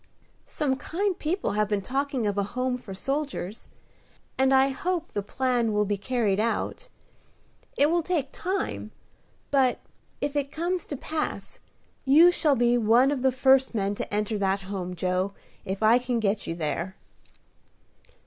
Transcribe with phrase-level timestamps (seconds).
[0.47, 3.69] "Some kind people have been talking of a home for soldiers,
[4.35, 6.87] and I hope the plan will be carried out.
[7.77, 8.89] It will take time;
[9.51, 9.79] but,
[10.19, 11.59] if it comes to pass,
[12.03, 15.33] you shall be one of the first men to enter that home, Joe,
[15.65, 16.95] if I can get you there."